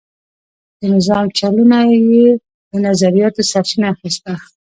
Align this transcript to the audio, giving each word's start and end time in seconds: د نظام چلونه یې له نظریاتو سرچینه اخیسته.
د 0.79 0.81
نظام 0.95 1.25
چلونه 1.39 1.77
یې 1.89 2.25
له 2.71 2.77
نظریاتو 2.87 3.41
سرچینه 3.51 3.85
اخیسته. 3.93 4.33